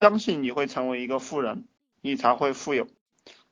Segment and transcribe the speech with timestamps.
[0.00, 1.66] 相信你会成为一个富人，
[2.00, 2.86] 你才会富有。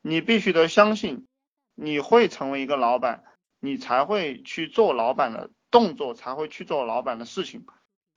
[0.03, 1.27] 你必须得相信
[1.75, 3.25] 你会成为一个老板，
[3.61, 7.65] 你才会去做老板的动作，才会去做老板的事情。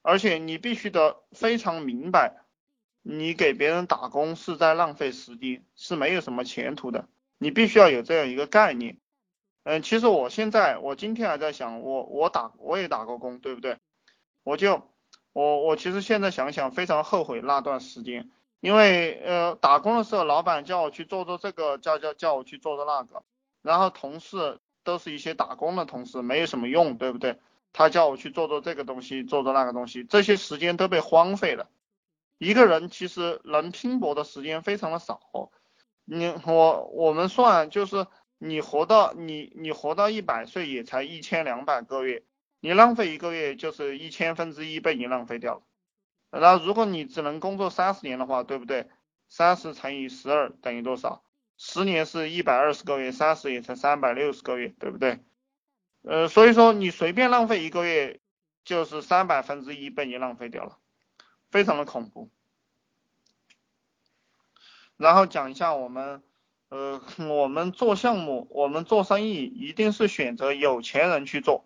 [0.02, 2.36] 而且你必须得非常明白，
[3.02, 7.08] 你给别人打工是在浪费时间，是没有什么前途的。
[7.38, 8.98] 你必须要有这样一个概念。
[9.64, 13.78] 嗯，其实我现在，我今天还在想，我我打我也打过工，对不对？
[14.44, 14.90] 我就。
[15.38, 18.28] 我我其实现在想想非常后悔那段时间，
[18.60, 23.22] 因为呃打工的时候，老板叫我去做做这个，叫叫叫我去做做那个，
[23.62, 27.38] 然后同事都是一些打工的同事，没有什么用，对不对？
[27.72, 31.70] 他叫我去做做这个东西，做做那个东西，这些时间都被荒废了。
[32.40, 35.20] 一个人其实能拼搏的时间非常的少，
[36.04, 38.08] 你我我们算就是
[38.40, 42.24] 你活到你你活到一百岁也才一千两百个月。
[42.60, 45.62] 你浪费一个月就是一千分之一被你浪费掉了，
[46.40, 48.90] 那如果你只能工作三十年的话，对不对？
[49.30, 51.24] 三十乘以十二等于多少？
[51.58, 55.20] 十年是一百二十个月，三十也才三百六十个月，对不对？
[56.04, 58.20] 呃，所以说你随便浪费一个月，
[58.64, 60.78] 就是三百分之一被你浪费掉了，
[61.50, 62.30] 非常的恐怖。
[64.98, 66.24] 然后讲一下我们，
[66.70, 71.66] 呃，我们做项目，我们做生意一定是选择有钱人去做。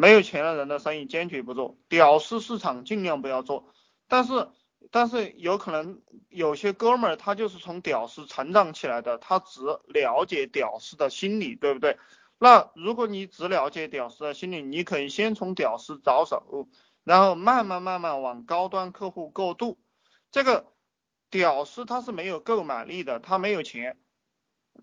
[0.00, 3.74] 没有钱的人的生意坚决不做，屌丝市场尽量不要做。
[4.06, 4.48] 但是，
[4.92, 11.98] 但是有可能有些哥们儿他就是从屌丝成长起来的，他只了解屌丝的心理，对不对？
[12.38, 16.68] 那如果你只了解屌丝的心理，你可以先从屌丝着手，
[17.02, 19.80] 然后慢慢慢慢往高端客户过渡。
[20.30, 20.72] 这个
[21.28, 23.98] 屌丝他是没有购买力的，他没有钱。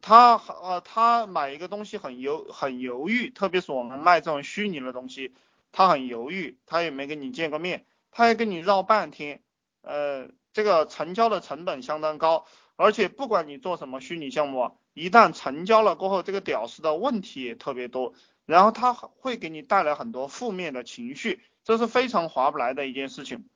[0.01, 5.33] 他呃，他买一个东西很犹很犹豫，特别是我们卖这种虚拟的东西，
[5.71, 9.41] 他很犹豫，他也没跟你见过面，他也跟你绕半天，
[9.81, 18.13] 呃，这个成交的成本相当高，而且不管你做什么虚拟项目，一旦成交了过后，这个屌丝的问题也特别多，
[18.45, 23.47] 然后他会给你带来很多负面的情绪，这是非常划不来的一件事情，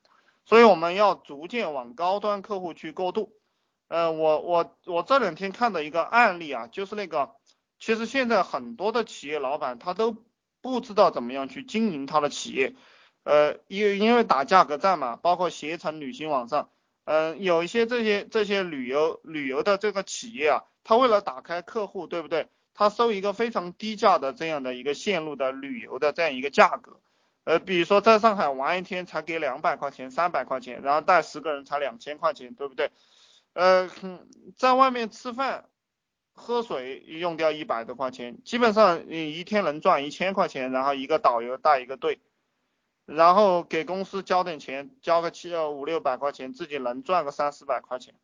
[0.44, 3.32] 所以我们要逐渐往高端客户去过渡。
[3.90, 7.32] 呃，我我我这两天看的一个案例啊，就是那个，
[7.80, 10.16] 其实现在很多的企业老板他都
[10.60, 12.76] 不知道怎么样去经营他的企业，
[13.24, 16.70] 呃，因因为打价格战嘛，包括携程旅行网上，
[17.04, 22.46] 嗯，有一些这些这些旅游旅游的这个企业啊，他为了打开客户，对不对？
[22.74, 27.00] 他收一个非常低价的这样的一个线路的旅游的这样一个价格，
[27.42, 32.92] 呃，比如说在上海玩一天才给两百块钱、三百块钱，然后带十个人才两千块钱，对不对？
[33.52, 33.90] 呃，
[34.56, 35.68] 在外面吃饭、
[36.32, 42.20] 喝水用掉一百多块钱，基本上你一天能赚一千块钱，然后一个导游带一个队，
[43.06, 48.14] 然后给公司交点钱，交个七五六百块钱，自己能赚个三四百块钱，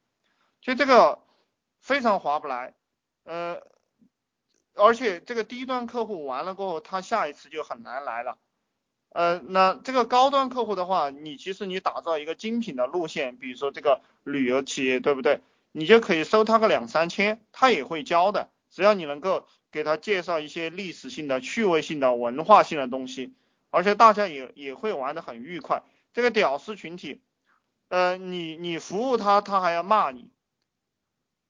[0.60, 1.20] 就这个
[1.80, 2.74] 非常划不来。
[3.24, 3.60] 呃，
[4.74, 8.38] 而且这个低端客户完了过后，他下一次就很难来了。
[9.16, 15.40] 呃，那这个高端客户的话，你其实你打造一个精品的路线，比如说这个旅游企业，对不对？
[15.72, 23.32] 你就可以收他个两三千，他也会教的，只要你能够给他介绍一些历史性的、趣味性的、文化性的东西，
[23.70, 25.82] 而且大家也也会玩得很愉快。
[26.12, 27.22] 这个屌丝群体，
[27.88, 30.28] 呃，你你服务他，他还要骂你，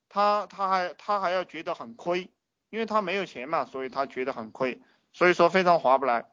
[0.09, 2.31] 他他还他还要觉得很亏，
[2.71, 4.81] 因为他没有钱嘛，所以他觉得很亏，
[5.12, 6.27] 所以说非常划不来。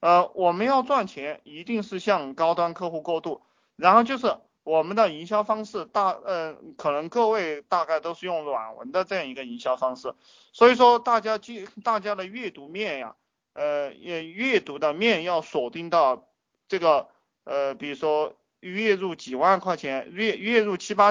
[0.00, 3.42] 呃，我们要赚钱，一定是向高端客户过渡。
[3.76, 10.14] 然后就是我们的营销方式，大，呃，可能各位大概都是用软文的这样一个营销方式。
[10.52, 13.16] 所以说，大家记，大家的阅读面呀，
[13.52, 16.28] 呃，也阅读的面要锁定到
[16.68, 17.08] 这个，
[17.44, 21.06] 呃，比如说月入几万块钱，月月入七八。